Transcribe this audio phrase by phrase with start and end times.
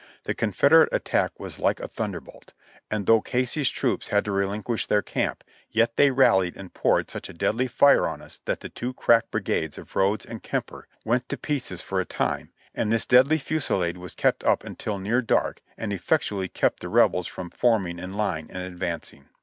[0.23, 2.53] The Confederate attack was like a thunderbolt,
[2.89, 7.29] and though Casey's troops had to relinquish their camp, yet they rallied and poured such
[7.29, 11.29] a deadly fire on us that the two crack brigades of Rodes and Kemper went
[11.29, 15.61] to pieces for a time, and this deadly fusilade was kept up until near dark
[15.77, 19.25] and effectually kept the Rebels from forming in line and advancinir.